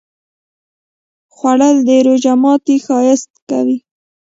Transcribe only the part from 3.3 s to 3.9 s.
کوي